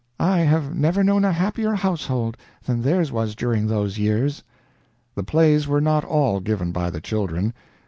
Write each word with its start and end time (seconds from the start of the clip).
I 0.19 0.39
have 0.39 0.75
never 0.75 1.03
known 1.03 1.23
a 1.23 1.31
happier 1.31 1.73
household 1.75 2.35
than 2.65 2.81
theirs 2.81 3.11
was 3.11 3.35
during 3.35 3.67
those 3.67 3.99
years." 3.99 4.43
The 5.13 5.21
plays 5.21 5.67
were 5.67 5.79
not 5.79 6.03
all 6.03 6.39
given 6.39 6.71
by 6.71 6.89
the 6.89 6.99
children. 7.01 7.53